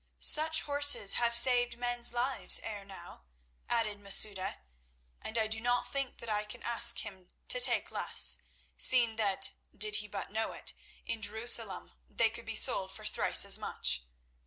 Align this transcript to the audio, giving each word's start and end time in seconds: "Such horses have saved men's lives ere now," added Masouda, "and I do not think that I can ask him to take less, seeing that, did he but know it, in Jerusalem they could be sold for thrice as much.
"Such 0.17 0.61
horses 0.61 1.13
have 1.21 1.35
saved 1.35 1.77
men's 1.77 2.11
lives 2.11 2.59
ere 2.63 2.83
now," 2.83 3.25
added 3.69 3.99
Masouda, 3.99 4.57
"and 5.21 5.37
I 5.37 5.45
do 5.45 5.61
not 5.61 5.87
think 5.91 6.17
that 6.17 6.27
I 6.27 6.43
can 6.43 6.63
ask 6.63 7.05
him 7.05 7.29
to 7.49 7.59
take 7.59 7.91
less, 7.91 8.39
seeing 8.75 9.17
that, 9.17 9.51
did 9.77 9.97
he 9.97 10.07
but 10.07 10.31
know 10.31 10.53
it, 10.53 10.73
in 11.05 11.21
Jerusalem 11.21 11.91
they 12.09 12.31
could 12.31 12.45
be 12.45 12.55
sold 12.55 12.89
for 12.91 13.05
thrice 13.05 13.45
as 13.45 13.59
much. 13.59 14.01